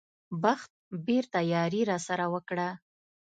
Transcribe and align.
بخت 0.43 0.71
بېرته 1.07 1.39
یاري 1.53 1.81
راسره 1.91 2.25
وکړه. 2.33 2.67